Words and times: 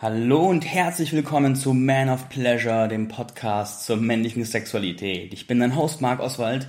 Hallo 0.00 0.48
und 0.48 0.64
herzlich 0.64 1.12
willkommen 1.12 1.56
zu 1.56 1.74
Man 1.74 2.08
of 2.08 2.28
Pleasure, 2.28 2.86
dem 2.86 3.08
Podcast 3.08 3.84
zur 3.84 3.96
männlichen 3.96 4.44
Sexualität. 4.44 5.32
Ich 5.32 5.48
bin 5.48 5.58
dein 5.58 5.74
Host 5.74 6.00
Marc 6.00 6.20
Oswald. 6.20 6.68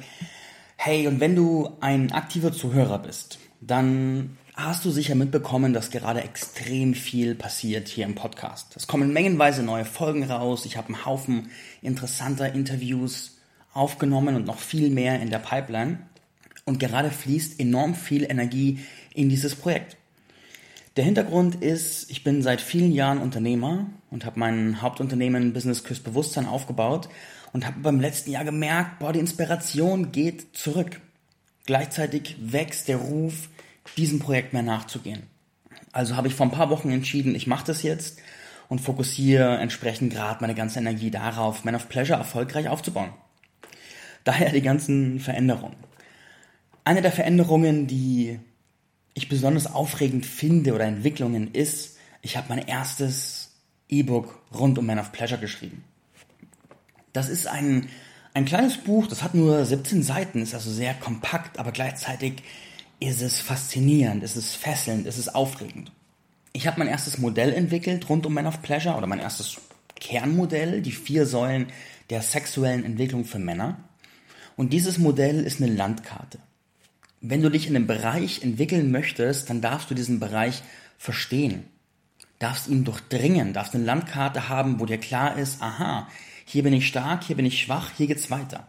Hey, 0.78 1.06
und 1.06 1.20
wenn 1.20 1.36
du 1.36 1.78
ein 1.80 2.12
aktiver 2.12 2.52
Zuhörer 2.52 2.98
bist, 2.98 3.38
dann 3.62 4.36
hast 4.56 4.84
du 4.84 4.90
sicher 4.90 5.14
mitbekommen, 5.14 5.74
dass 5.74 5.92
gerade 5.92 6.22
extrem 6.22 6.96
viel 6.96 7.36
passiert 7.36 7.88
hier 7.88 8.05
im 8.05 8.16
Podcast. 8.16 8.75
Es 8.75 8.88
kommen 8.88 9.13
mengenweise 9.13 9.61
neue 9.61 9.86
Folgen 9.86 10.23
raus. 10.23 10.66
Ich 10.66 10.75
habe 10.75 10.88
einen 10.88 11.05
Haufen 11.05 11.52
interessanter 11.84 12.52
Interviews 12.55 13.38
aufgenommen 13.73 14.38
und 14.38 14.48
noch 14.48 14.57
viel 14.57 14.89
mehr 14.89 15.21
in 15.21 15.30
der 15.30 15.38
Pipeline. 15.38 16.00
Und 16.66 16.80
gerade 16.80 17.11
fließt 17.11 17.59
enorm 17.59 17.93
viel 17.93 18.23
Energie 18.23 18.80
in 19.14 19.30
dieses 19.30 19.54
Projekt. 19.54 19.98
Der 20.95 21.05
Hintergrund 21.05 21.55
ist, 21.55 22.09
ich 22.09 22.23
bin 22.23 22.41
seit 22.41 22.61
vielen 22.61 22.91
Jahren 22.91 23.19
Unternehmer 23.19 23.85
und 24.09 24.25
habe 24.25 24.39
mein 24.39 24.81
Hauptunternehmen 24.81 25.53
Business 25.53 25.84
Küss 25.84 25.99
Bewusstsein 25.99 26.45
aufgebaut 26.45 27.09
und 27.53 27.66
habe 27.66 27.80
beim 27.80 27.99
letzten 27.99 28.31
Jahr 28.31 28.43
gemerkt, 28.43 28.99
boah, 28.99 29.13
die 29.13 29.20
Inspiration 29.20 30.11
geht 30.11 30.57
zurück. 30.57 30.99
Gleichzeitig 31.66 32.35
wächst 32.41 32.88
der 32.88 32.97
Ruf, 32.97 33.49
diesem 33.97 34.20
Projekt 34.20 34.53
mehr 34.53 34.63
nachzugehen. 34.63 35.23
Also 35.91 36.16
habe 36.16 36.27
ich 36.27 36.35
vor 36.35 36.45
ein 36.45 36.52
paar 36.52 36.70
Wochen 36.70 36.91
entschieden, 36.91 37.35
ich 37.35 37.47
mache 37.47 37.66
das 37.66 37.83
jetzt 37.83 38.19
und 38.67 38.80
fokussiere 38.80 39.58
entsprechend 39.58 40.13
gerade 40.13 40.41
meine 40.41 40.55
ganze 40.55 40.80
Energie 40.80 41.11
darauf, 41.11 41.63
Man 41.63 41.75
of 41.75 41.89
Pleasure 41.89 42.17
erfolgreich 42.17 42.67
aufzubauen. 42.67 43.11
Daher 44.23 44.52
die 44.52 44.61
ganzen 44.61 45.19
Veränderungen. 45.19 45.75
Eine 46.83 47.02
der 47.02 47.11
Veränderungen, 47.11 47.88
die 47.88 48.39
ich 49.13 49.30
besonders 49.30 49.68
aufregend 49.68 50.26
finde 50.26 50.73
oder 50.73 50.86
Entwicklungen 50.86 51.54
ist, 51.54 51.98
ich 52.22 52.38
habe 52.38 52.48
mein 52.50 52.67
erstes 52.67 53.52
E-Book 53.88 54.40
rund 54.54 54.77
um 54.77 54.86
Man 54.86 55.00
of 55.00 55.12
Pleasure 55.12 55.40
geschrieben. 55.40 55.84
Das 57.14 57.30
ist 57.30 57.48
ein, 57.48 57.89
ein 58.33 58.45
kleines 58.45 58.78
Buch, 58.78 59.08
das 59.08 59.23
hat 59.23 59.33
nur 59.33 59.66
17 59.66 60.03
Seiten, 60.03 60.42
ist 60.42 60.53
also 60.53 60.72
sehr 60.72 60.94
kompakt, 60.94 61.59
aber 61.59 61.72
gleichzeitig 61.72 62.44
ist 63.00 63.22
es 63.22 63.39
faszinierend, 63.39 64.23
ist 64.23 64.36
es 64.36 64.53
fesselnd, 64.53 65.08
ist 65.08 65.17
es 65.17 65.33
aufregend. 65.33 65.92
Ich 66.52 66.67
habe 66.67 66.80
mein 66.80 66.88
erstes 66.88 67.17
Modell 67.17 67.53
entwickelt 67.53 68.09
rund 68.09 68.26
um 68.26 68.33
Man 68.33 68.48
of 68.48 68.61
Pleasure 68.61 68.95
oder 68.95 69.08
mein 69.08 69.20
erstes 69.20 69.58
Kernmodell, 69.95 70.81
die 70.81 70.92
vier 70.92 71.26
Säulen 71.26 71.67
der 72.09 72.22
sexuellen 72.22 72.83
Entwicklung 72.83 73.26
für 73.26 73.39
Männer. 73.39 73.78
Und 74.55 74.73
dieses 74.73 74.98
Modell 74.98 75.44
ist 75.45 75.61
eine 75.61 75.72
Landkarte 75.72 76.39
wenn 77.22 77.42
du 77.42 77.50
dich 77.50 77.67
in 77.67 77.75
einem 77.75 77.88
Bereich 77.88 78.44
entwickeln 78.44 78.92
möchtest, 78.92 79.50
dann 79.50 79.62
darfst 79.62 79.89
du 79.89 79.95
diesen 79.95 80.20
Bereich 80.20 80.62
verstehen. 80.98 81.66
Darfst 82.39 82.67
ihn 82.67 82.86
durchdringen, 82.86 83.53
darfst 83.53 83.76
eine 83.76 83.84
Landkarte 83.84 84.48
haben, 84.48 84.80
wo 84.80 84.86
dir 84.86 84.98
klar 84.98 85.38
ist, 85.38 85.61
aha, 85.61 86.08
hier 86.45 86.64
bin 86.64 86.73
ich 86.73 86.88
stark, 86.88 87.23
hier 87.23 87.36
bin 87.36 87.45
ich 87.45 87.61
schwach, 87.61 87.92
hier 87.98 88.08
geht's 88.08 88.31
weiter. 88.31 88.67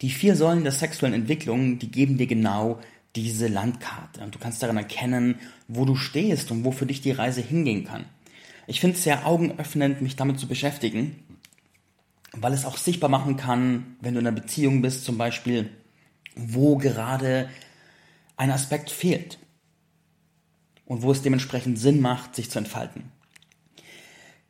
Die 0.00 0.10
vier 0.10 0.34
Säulen 0.34 0.64
der 0.64 0.72
sexuellen 0.72 1.14
Entwicklung, 1.14 1.78
die 1.78 1.90
geben 1.90 2.18
dir 2.18 2.26
genau 2.26 2.80
diese 3.14 3.46
Landkarte. 3.46 4.22
Und 4.22 4.34
du 4.34 4.38
kannst 4.40 4.62
daran 4.62 4.76
erkennen, 4.76 5.36
wo 5.68 5.84
du 5.84 5.94
stehst 5.94 6.50
und 6.50 6.64
wo 6.64 6.72
für 6.72 6.86
dich 6.86 7.00
die 7.00 7.12
Reise 7.12 7.40
hingehen 7.40 7.84
kann. 7.84 8.04
Ich 8.66 8.80
finde 8.80 8.96
es 8.96 9.04
sehr 9.04 9.26
augenöffnend, 9.26 10.02
mich 10.02 10.16
damit 10.16 10.40
zu 10.40 10.48
beschäftigen, 10.48 11.22
weil 12.32 12.52
es 12.52 12.64
auch 12.64 12.76
sichtbar 12.76 13.10
machen 13.10 13.36
kann, 13.36 13.96
wenn 14.00 14.14
du 14.14 14.20
in 14.20 14.26
einer 14.26 14.34
Beziehung 14.34 14.82
bist 14.82 15.04
zum 15.04 15.18
Beispiel, 15.18 15.70
wo 16.34 16.76
gerade 16.76 17.48
ein 18.36 18.50
Aspekt 18.50 18.90
fehlt 18.90 19.38
und 20.86 21.02
wo 21.02 21.12
es 21.12 21.22
dementsprechend 21.22 21.78
Sinn 21.78 22.00
macht, 22.00 22.34
sich 22.34 22.50
zu 22.50 22.58
entfalten. 22.58 23.12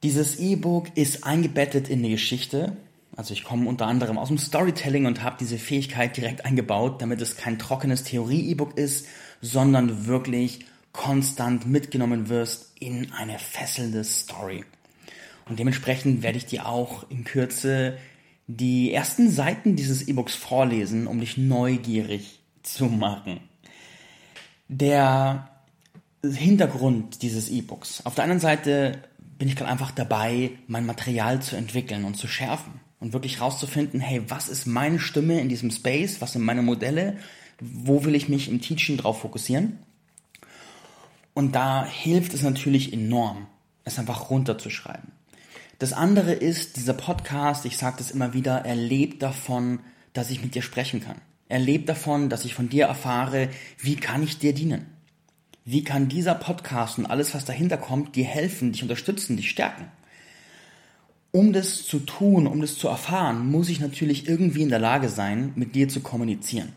Dieses 0.02 0.38
E-Book 0.38 0.96
ist 0.96 1.24
eingebettet 1.24 1.88
in 1.88 2.02
die 2.02 2.10
Geschichte. 2.10 2.76
Also 3.14 3.34
ich 3.34 3.44
komme 3.44 3.68
unter 3.68 3.86
anderem 3.86 4.18
aus 4.18 4.28
dem 4.28 4.38
Storytelling 4.38 5.06
und 5.06 5.22
habe 5.22 5.36
diese 5.38 5.58
Fähigkeit 5.58 6.16
direkt 6.16 6.44
eingebaut, 6.44 7.00
damit 7.00 7.20
es 7.20 7.36
kein 7.36 7.58
trockenes 7.58 8.02
Theorie-E-Book 8.04 8.76
ist, 8.76 9.06
sondern 9.40 10.06
wirklich 10.06 10.64
konstant 10.92 11.66
mitgenommen 11.66 12.28
wirst 12.28 12.72
in 12.80 13.12
eine 13.12 13.38
fesselnde 13.38 14.04
Story. 14.04 14.64
Und 15.48 15.58
dementsprechend 15.58 16.22
werde 16.22 16.38
ich 16.38 16.46
dir 16.46 16.66
auch 16.66 17.08
in 17.10 17.24
Kürze 17.24 17.98
die 18.46 18.92
ersten 18.92 19.30
Seiten 19.30 19.76
dieses 19.76 20.06
E-Books 20.08 20.34
vorlesen, 20.34 21.06
um 21.06 21.20
dich 21.20 21.36
neugierig 21.36 22.40
zu 22.62 22.86
machen. 22.86 23.40
Der 24.68 25.48
Hintergrund 26.24 27.22
dieses 27.22 27.48
E-Books. 27.50 28.04
Auf 28.06 28.14
der 28.14 28.24
anderen 28.24 28.40
Seite 28.40 29.02
bin 29.38 29.48
ich 29.48 29.56
gerade 29.56 29.70
einfach 29.70 29.90
dabei, 29.90 30.52
mein 30.68 30.86
Material 30.86 31.42
zu 31.42 31.56
entwickeln 31.56 32.04
und 32.04 32.16
zu 32.16 32.28
schärfen 32.28 32.74
und 33.00 33.12
wirklich 33.12 33.40
rauszufinden, 33.40 34.00
hey, 34.00 34.22
was 34.28 34.48
ist 34.48 34.66
meine 34.66 35.00
Stimme 35.00 35.40
in 35.40 35.48
diesem 35.48 35.70
Space, 35.70 36.20
was 36.20 36.32
sind 36.32 36.42
meine 36.42 36.62
Modelle, 36.62 37.18
wo 37.60 38.04
will 38.04 38.14
ich 38.14 38.28
mich 38.28 38.48
im 38.48 38.60
Teaching 38.60 38.96
drauf 38.96 39.20
fokussieren. 39.20 39.78
Und 41.34 41.54
da 41.54 41.84
hilft 41.84 42.34
es 42.34 42.42
natürlich 42.42 42.92
enorm, 42.92 43.46
es 43.84 43.98
einfach 43.98 44.30
runterzuschreiben. 44.30 45.10
Das 45.82 45.92
andere 45.92 46.32
ist, 46.32 46.76
dieser 46.76 46.92
Podcast, 46.92 47.64
ich 47.64 47.76
sage 47.76 47.96
das 47.98 48.12
immer 48.12 48.34
wieder, 48.34 48.64
er 48.64 48.76
lebt 48.76 49.20
davon, 49.20 49.80
dass 50.12 50.30
ich 50.30 50.40
mit 50.40 50.54
dir 50.54 50.62
sprechen 50.62 51.00
kann. 51.00 51.16
Er 51.48 51.58
lebt 51.58 51.88
davon, 51.88 52.28
dass 52.28 52.44
ich 52.44 52.54
von 52.54 52.68
dir 52.68 52.84
erfahre, 52.84 53.48
wie 53.78 53.96
kann 53.96 54.22
ich 54.22 54.38
dir 54.38 54.54
dienen? 54.54 54.86
Wie 55.64 55.82
kann 55.82 56.08
dieser 56.08 56.36
Podcast 56.36 56.98
und 56.98 57.06
alles, 57.06 57.34
was 57.34 57.46
dahinter 57.46 57.78
kommt, 57.78 58.14
dir 58.14 58.24
helfen, 58.24 58.70
dich 58.70 58.82
unterstützen, 58.82 59.36
dich 59.36 59.50
stärken? 59.50 59.86
Um 61.32 61.52
das 61.52 61.84
zu 61.84 61.98
tun, 61.98 62.46
um 62.46 62.60
das 62.60 62.78
zu 62.78 62.86
erfahren, 62.86 63.50
muss 63.50 63.68
ich 63.68 63.80
natürlich 63.80 64.28
irgendwie 64.28 64.62
in 64.62 64.68
der 64.68 64.78
Lage 64.78 65.08
sein, 65.08 65.50
mit 65.56 65.74
dir 65.74 65.88
zu 65.88 65.98
kommunizieren. 65.98 66.68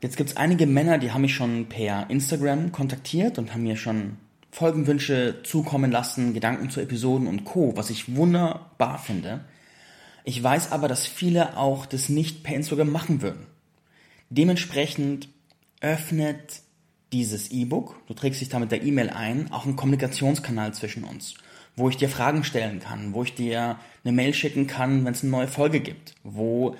Jetzt 0.00 0.16
gibt 0.16 0.30
es 0.30 0.36
einige 0.38 0.66
Männer, 0.66 0.96
die 0.96 1.12
haben 1.12 1.20
mich 1.20 1.34
schon 1.34 1.66
per 1.66 2.08
Instagram 2.08 2.72
kontaktiert 2.72 3.38
und 3.38 3.52
haben 3.52 3.64
mir 3.64 3.76
schon 3.76 4.16
Folgenwünsche 4.58 5.36
zukommen 5.44 5.92
lassen, 5.92 6.34
Gedanken 6.34 6.68
zu 6.68 6.80
Episoden 6.80 7.28
und 7.28 7.44
Co., 7.44 7.76
was 7.76 7.90
ich 7.90 8.16
wunderbar 8.16 8.98
finde. 8.98 9.44
Ich 10.24 10.42
weiß 10.42 10.72
aber, 10.72 10.88
dass 10.88 11.06
viele 11.06 11.56
auch 11.56 11.86
das 11.86 12.08
nicht 12.08 12.42
per 12.42 12.56
Instagram 12.56 12.90
machen 12.90 13.22
würden. 13.22 13.46
Dementsprechend 14.30 15.28
öffnet 15.80 16.62
dieses 17.12 17.52
E-Book, 17.52 18.00
du 18.08 18.14
trägst 18.14 18.40
dich 18.40 18.48
damit 18.48 18.72
der 18.72 18.82
E-Mail 18.82 19.10
ein, 19.10 19.52
auch 19.52 19.64
einen 19.64 19.76
Kommunikationskanal 19.76 20.74
zwischen 20.74 21.04
uns, 21.04 21.34
wo 21.76 21.88
ich 21.88 21.96
dir 21.96 22.08
Fragen 22.08 22.42
stellen 22.42 22.80
kann, 22.80 23.14
wo 23.14 23.22
ich 23.22 23.36
dir 23.36 23.78
eine 24.02 24.12
Mail 24.12 24.34
schicken 24.34 24.66
kann, 24.66 25.04
wenn 25.04 25.12
es 25.12 25.22
eine 25.22 25.30
neue 25.30 25.46
Folge 25.46 25.78
gibt, 25.78 26.16
wo 26.24 26.74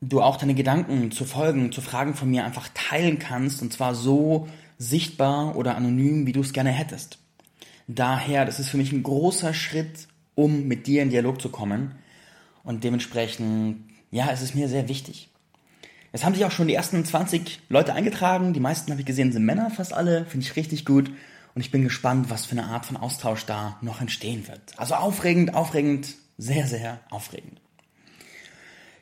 du 0.00 0.22
auch 0.22 0.36
deine 0.36 0.54
Gedanken 0.54 1.10
zu 1.10 1.24
Folgen, 1.24 1.72
zu 1.72 1.80
Fragen 1.80 2.14
von 2.14 2.30
mir 2.30 2.44
einfach 2.44 2.68
teilen 2.72 3.18
kannst 3.18 3.62
und 3.62 3.72
zwar 3.72 3.96
so, 3.96 4.46
sichtbar 4.78 5.56
oder 5.56 5.76
anonym, 5.76 6.26
wie 6.26 6.32
du 6.32 6.40
es 6.40 6.52
gerne 6.52 6.70
hättest. 6.70 7.18
Daher, 7.86 8.44
das 8.44 8.60
ist 8.60 8.68
für 8.68 8.76
mich 8.76 8.92
ein 8.92 9.02
großer 9.02 9.54
Schritt, 9.54 10.08
um 10.34 10.66
mit 10.66 10.86
dir 10.86 11.02
in 11.02 11.10
Dialog 11.10 11.40
zu 11.40 11.48
kommen. 11.48 11.94
Und 12.62 12.82
dementsprechend, 12.82 13.84
ja, 14.10 14.30
es 14.30 14.42
ist 14.42 14.54
mir 14.54 14.68
sehr 14.68 14.88
wichtig. 14.88 15.28
Es 16.12 16.24
haben 16.24 16.34
sich 16.34 16.44
auch 16.44 16.50
schon 16.50 16.68
die 16.68 16.74
ersten 16.74 17.04
20 17.04 17.60
Leute 17.68 17.92
eingetragen. 17.92 18.52
Die 18.52 18.60
meisten 18.60 18.90
habe 18.90 19.00
ich 19.00 19.06
gesehen 19.06 19.32
sind 19.32 19.44
Männer, 19.44 19.70
fast 19.70 19.92
alle. 19.92 20.24
Finde 20.26 20.46
ich 20.46 20.56
richtig 20.56 20.84
gut. 20.84 21.10
Und 21.54 21.60
ich 21.60 21.70
bin 21.70 21.82
gespannt, 21.82 22.30
was 22.30 22.46
für 22.46 22.52
eine 22.52 22.66
Art 22.66 22.86
von 22.86 22.96
Austausch 22.96 23.46
da 23.46 23.78
noch 23.80 24.00
entstehen 24.00 24.48
wird. 24.48 24.78
Also 24.78 24.94
aufregend, 24.94 25.54
aufregend, 25.54 26.14
sehr, 26.38 26.66
sehr 26.66 27.00
aufregend. 27.10 27.60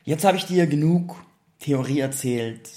Jetzt 0.03 0.25
habe 0.25 0.37
ich 0.37 0.45
dir 0.45 0.67
genug 0.67 1.23
Theorie 1.59 1.99
erzählt, 1.99 2.69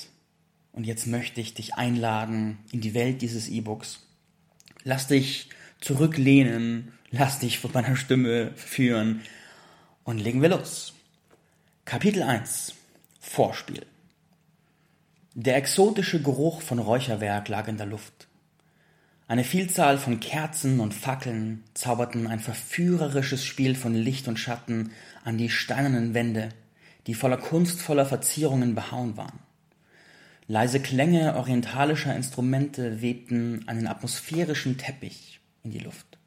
und 0.77 0.85
jetzt 0.85 1.07
möchte 1.07 1.41
ich 1.41 1.55
dich 1.55 1.75
einladen 1.75 2.59
in 2.71 2.83
die 2.83 2.95
Welt 2.95 3.23
dieses 3.23 3.49
E-Books. 3.49 4.01
Lass 4.85 5.09
dich 5.09 5.49
zurücklehnen, 5.81 6.93
lass 7.11 7.39
dich 7.39 7.59
von 7.59 7.73
meiner 7.73 7.97
Stimme 7.97 8.53
führen 8.55 9.23
und 10.05 10.19
legen 10.19 10.43
wir 10.43 10.51
los. 10.51 10.93
Kapitel 11.87 12.23
1 12.23 12.75
Vorspiel 13.19 13.87
Der 15.35 15.57
exotische 15.57 16.23
Geruch 16.23 16.61
von 16.61 16.79
Räucherwerk 16.79 17.49
lag 17.49 17.69
in 17.69 17.79
der 17.79 17.87
Luft. 17.87 18.29
Eine 19.29 19.45
Vielzahl 19.45 19.97
von 19.97 20.21
Kerzen 20.21 20.81
und 20.81 20.93
Fackeln 20.93 21.65
zauberten 21.73 22.27
ein 22.27 22.39
verführerisches 22.39 23.45
Spiel 23.45 23.77
von 23.77 23.95
Licht 23.95 24.29
und 24.29 24.39
Schatten 24.39 24.93
an 25.25 25.39
die 25.39 25.49
steinernen 25.49 26.13
Wände, 26.13 26.51
die 27.07 27.15
voller 27.15 27.39
kunstvoller 27.39 28.05
Verzierungen 28.05 28.75
behauen 28.75 29.17
waren. 29.17 29.46
Leise 30.49 30.79
Klänge 30.79 31.35
orientalischer 31.35 32.15
Instrumente 32.15 33.03
webten 33.03 33.65
einen 33.67 33.89
atmosphärischen 33.89 34.79
Teppich 34.79 35.41
in 35.65 35.73
die 35.73 35.81
Luft. 35.81 36.19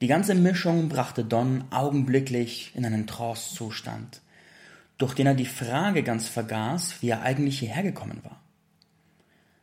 Die 0.00 0.06
ganze 0.06 0.36
Mischung 0.36 0.88
brachte 0.88 1.24
Don 1.24 1.64
augenblicklich 1.70 2.70
in 2.76 2.86
einen 2.86 3.08
Trance-Zustand, 3.08 4.20
durch 4.98 5.14
den 5.14 5.26
er 5.26 5.34
die 5.34 5.46
Frage 5.46 6.04
ganz 6.04 6.28
vergaß, 6.28 7.02
wie 7.02 7.08
er 7.08 7.22
eigentlich 7.22 7.58
hierher 7.58 7.82
gekommen 7.82 8.20
war. 8.22 8.40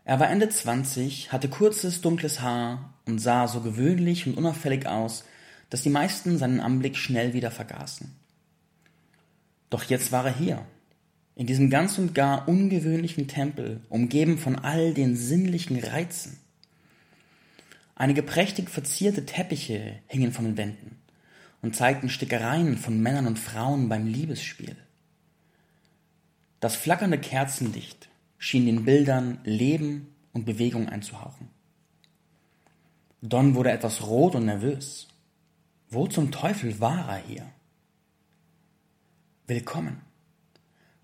Er 0.03 0.19
war 0.19 0.29
Ende 0.29 0.49
20, 0.49 1.31
hatte 1.31 1.47
kurzes, 1.47 2.01
dunkles 2.01 2.41
Haar 2.41 2.93
und 3.05 3.19
sah 3.19 3.47
so 3.47 3.61
gewöhnlich 3.61 4.27
und 4.27 4.37
unauffällig 4.37 4.85
aus, 4.85 5.23
dass 5.69 5.81
die 5.81 5.89
meisten 5.89 6.37
seinen 6.37 6.59
Anblick 6.59 6.97
schnell 6.97 7.33
wieder 7.33 7.51
vergaßen. 7.51 8.13
Doch 9.69 9.83
jetzt 9.83 10.11
war 10.11 10.25
er 10.25 10.35
hier, 10.35 10.65
in 11.35 11.47
diesem 11.47 11.69
ganz 11.69 11.97
und 11.97 12.13
gar 12.13 12.47
ungewöhnlichen 12.47 13.27
Tempel, 13.27 13.81
umgeben 13.89 14.38
von 14.38 14.56
all 14.56 14.94
den 14.94 15.15
sinnlichen 15.15 15.80
Reizen. 15.80 16.38
Einige 17.95 18.24
prächtig 18.24 18.69
verzierte 18.69 19.25
Teppiche 19.25 20.00
hingen 20.07 20.31
von 20.31 20.45
den 20.45 20.57
Wänden 20.57 20.97
und 21.62 21.75
zeigten 21.75 22.09
Stickereien 22.09 22.77
von 22.77 23.00
Männern 23.00 23.27
und 23.27 23.39
Frauen 23.39 23.89
beim 23.89 24.06
Liebesspiel. 24.06 24.75
Das 26.59 26.75
flackernde 26.75 27.19
Kerzenlicht 27.19 28.09
schien 28.38 28.65
den 28.65 28.86
Bildern 28.86 29.39
Leben 29.44 30.13
und 30.33 30.45
Bewegung 30.45 30.89
einzuhauchen. 30.89 31.50
Don 33.21 33.56
wurde 33.56 33.71
etwas 33.71 34.06
rot 34.06 34.36
und 34.36 34.45
nervös. 34.45 35.07
Wo 35.89 36.07
zum 36.07 36.31
Teufel 36.31 36.79
war 36.79 37.07
er 37.07 37.24
hier? 37.25 37.45
Willkommen, 39.47 40.01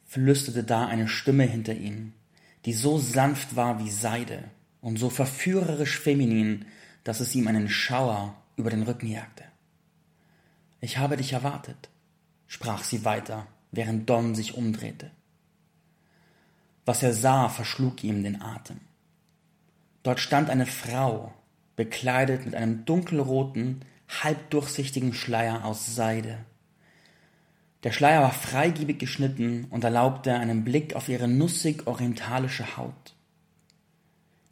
flüsterte 0.10 0.64
da 0.64 0.88
eine 0.88 1.08
Stimme 1.08 1.44
hinter 1.44 1.76
ihm, 1.76 2.14
die 2.66 2.74
so 2.74 2.98
sanft 2.98 3.56
war 3.56 3.78
wie 3.78 3.92
Seide 3.92 4.44
und 4.82 4.98
so 4.98 5.12
verführerisch 5.12 6.00
feminin, 6.00 6.66
dass 7.04 7.20
es 7.20 7.36
ihm 7.36 7.48
einen 7.48 7.70
Schauer 7.70 8.36
über 8.56 8.72
den 8.72 8.82
Rücken 8.82 9.06
jagte. 9.06 9.44
Ich 10.82 10.98
habe 10.98 11.16
dich 11.16 11.34
erwartet, 11.34 11.90
sprach 12.48 12.84
sie 12.84 13.06
weiter, 13.06 13.46
während 13.72 14.10
Don 14.10 14.34
sich 14.34 14.56
umdrehte. 14.56 15.12
Was 16.86 17.04
er 17.04 17.14
sah, 17.14 17.48
verschlug 17.48 18.04
ihm 18.04 18.24
den 18.24 18.42
Atem. 18.42 18.80
Dort 20.02 20.20
stand 20.20 20.50
eine 20.50 20.66
Frau, 20.66 21.36
bekleidet 21.76 22.46
mit 22.46 22.56
einem 22.56 22.84
dunkelroten, 22.84 23.86
halbdurchsichtigen 24.08 25.14
Schleier 25.14 25.66
aus 25.66 25.94
Seide. 25.94 26.40
Der 27.84 27.92
Schleier 27.94 28.22
war 28.22 28.34
freigiebig 28.34 29.00
geschnitten 29.00 29.66
und 29.70 29.86
erlaubte 29.86 30.34
einen 30.34 30.66
Blick 30.66 30.96
auf 30.96 31.08
ihre 31.08 31.30
nussig 31.30 31.88
orientalische 31.88 32.76
Haut. 32.76 33.16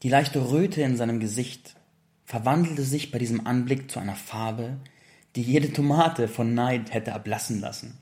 Die 0.03 0.09
leichte 0.09 0.50
Röte 0.51 0.81
in 0.81 0.95
seinem 0.95 1.19
Gesicht 1.19 1.75
verwandelte 2.24 2.83
sich 2.83 3.12
bei 3.12 3.19
diesem 3.19 3.45
Anblick 3.45 3.91
zu 3.91 4.00
einer 4.00 4.15
Farbe, 4.15 4.77
die 5.35 5.41
jede 5.41 5.74
Tomate 5.74 6.27
von 6.27 6.53
Neid 6.53 6.94
hätte 6.94 7.12
erblassen 7.12 7.59
lassen. 7.59 7.97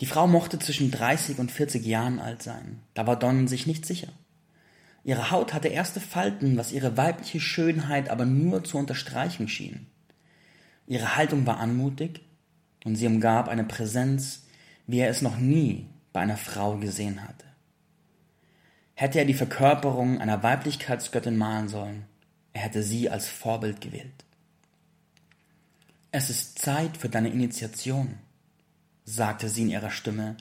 Die 0.00 0.06
Frau 0.06 0.26
mochte 0.26 0.58
zwischen 0.58 0.90
30 0.90 1.38
und 1.38 1.52
40 1.52 1.84
Jahren 1.84 2.18
alt 2.18 2.42
sein, 2.42 2.80
da 2.94 3.06
war 3.06 3.16
Don 3.16 3.46
sich 3.46 3.66
nicht 3.66 3.86
sicher. 3.86 4.08
Ihre 5.04 5.30
Haut 5.30 5.54
hatte 5.54 5.68
erste 5.68 6.00
Falten, 6.00 6.56
was 6.56 6.72
ihre 6.72 6.96
weibliche 6.96 7.40
Schönheit 7.40 8.08
aber 8.08 8.24
nur 8.24 8.64
zu 8.64 8.78
unterstreichen 8.78 9.46
schien. 9.46 9.86
Ihre 10.86 11.16
Haltung 11.16 11.46
war 11.46 11.58
anmutig 11.58 12.22
und 12.84 12.96
sie 12.96 13.06
umgab 13.06 13.48
eine 13.48 13.64
Präsenz, 13.64 14.46
wie 14.86 14.98
er 14.98 15.10
es 15.10 15.22
noch 15.22 15.38
nie 15.38 15.86
bei 16.12 16.20
einer 16.20 16.36
Frau 16.36 16.76
gesehen 16.76 17.22
hatte. 17.22 17.46
Hätte 18.94 19.18
er 19.18 19.24
die 19.24 19.34
Verkörperung 19.34 20.20
einer 20.20 20.42
Weiblichkeitsgöttin 20.42 21.36
malen 21.36 21.68
sollen, 21.68 22.04
er 22.52 22.62
hätte 22.62 22.82
sie 22.82 23.08
als 23.08 23.28
Vorbild 23.28 23.80
gewählt. 23.80 24.24
Es 26.12 26.28
ist 26.28 26.58
Zeit 26.58 26.96
für 26.96 27.08
deine 27.08 27.30
Initiation, 27.30 28.18
sagte 29.04 29.48
sie 29.48 29.62
in 29.62 29.70
ihrer 29.70 29.90
Stimme, 29.90 30.36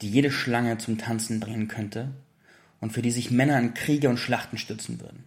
die 0.00 0.10
jede 0.10 0.30
Schlange 0.30 0.78
zum 0.78 0.98
Tanzen 0.98 1.40
bringen 1.40 1.68
könnte 1.68 2.12
und 2.80 2.92
für 2.92 3.02
die 3.02 3.10
sich 3.10 3.30
Männer 3.30 3.58
in 3.58 3.74
Kriege 3.74 4.08
und 4.08 4.18
Schlachten 4.18 4.56
stützen 4.56 5.00
würden. 5.00 5.24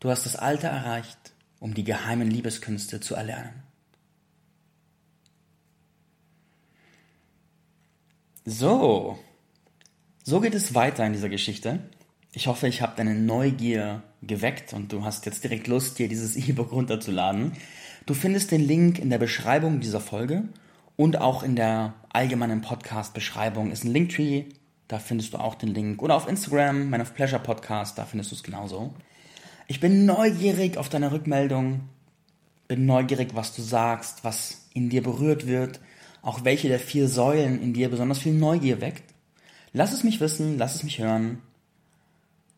Du 0.00 0.10
hast 0.10 0.26
das 0.26 0.36
Alter 0.36 0.68
erreicht, 0.68 1.18
um 1.58 1.74
die 1.74 1.84
geheimen 1.84 2.30
Liebeskünste 2.30 3.00
zu 3.00 3.14
erlernen. 3.14 3.62
So, 8.44 9.18
so 10.22 10.40
geht 10.40 10.54
es 10.54 10.74
weiter 10.74 11.04
in 11.04 11.12
dieser 11.12 11.28
Geschichte. 11.28 11.80
Ich 12.32 12.46
hoffe, 12.46 12.68
ich 12.68 12.82
habe 12.82 12.94
deine 12.96 13.14
Neugier 13.14 14.02
geweckt 14.22 14.72
und 14.72 14.92
du 14.92 15.04
hast 15.04 15.26
jetzt 15.26 15.44
direkt 15.44 15.66
Lust, 15.66 15.98
dir 15.98 16.08
dieses 16.08 16.36
E-Book 16.36 16.72
runterzuladen. 16.72 17.52
Du 18.06 18.14
findest 18.14 18.50
den 18.50 18.60
Link 18.66 18.98
in 18.98 19.10
der 19.10 19.18
Beschreibung 19.18 19.80
dieser 19.80 20.00
Folge 20.00 20.44
und 20.96 21.20
auch 21.20 21.42
in 21.42 21.56
der 21.56 21.94
allgemeinen 22.10 22.60
Podcast-Beschreibung 22.60 23.70
ist 23.70 23.84
ein 23.84 23.92
Linktree, 23.92 24.44
da 24.88 24.98
findest 24.98 25.34
du 25.34 25.38
auch 25.38 25.54
den 25.54 25.68
Link. 25.68 26.02
Oder 26.02 26.16
auf 26.16 26.28
Instagram, 26.28 26.90
Man 26.90 27.00
of 27.00 27.14
Pleasure 27.14 27.42
Podcast, 27.42 27.98
da 27.98 28.04
findest 28.04 28.30
du 28.30 28.36
es 28.36 28.42
genauso. 28.42 28.94
Ich 29.66 29.80
bin 29.80 30.06
neugierig 30.06 30.78
auf 30.78 30.88
deine 30.88 31.12
Rückmeldung, 31.12 31.88
bin 32.66 32.86
neugierig, 32.86 33.34
was 33.34 33.54
du 33.54 33.62
sagst, 33.62 34.24
was 34.24 34.68
in 34.74 34.88
dir 34.88 35.02
berührt 35.02 35.46
wird, 35.46 35.80
auch 36.28 36.44
welche 36.44 36.68
der 36.68 36.78
vier 36.78 37.08
Säulen 37.08 37.62
in 37.62 37.72
dir 37.72 37.88
besonders 37.88 38.18
viel 38.18 38.34
Neugier 38.34 38.82
weckt. 38.82 39.14
Lass 39.72 39.94
es 39.94 40.04
mich 40.04 40.20
wissen, 40.20 40.58
lass 40.58 40.74
es 40.74 40.82
mich 40.82 40.98
hören. 40.98 41.40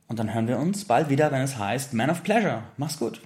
Und 0.08 0.19
dann 0.19 0.34
hören 0.34 0.49
wir 0.49 0.58
uns 0.58 0.87
bald 0.87 1.08
wieder, 1.08 1.31
wenn 1.31 1.43
es 1.43 1.56
heißt 1.56 1.94
Man 1.94 2.11
of 2.11 2.25
Pleasure. 2.25 2.64
Mach's 2.78 2.99
gut. 2.99 3.20